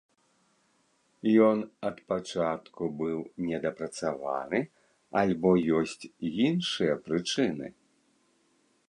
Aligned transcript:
Ён 1.47 1.57
ад 1.89 1.97
пачатку 2.13 2.83
быў 3.01 3.19
недапрацаваны, 3.49 4.59
альбо 5.21 5.51
ёсць 5.81 6.03
іншыя 6.47 6.93
прычыны? 7.11 7.67